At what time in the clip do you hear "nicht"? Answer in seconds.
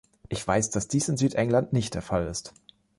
1.73-1.93